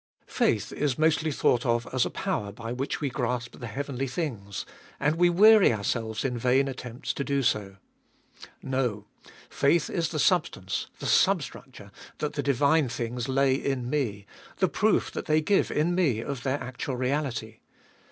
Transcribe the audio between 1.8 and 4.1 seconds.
as a power by which we grasp the heavenly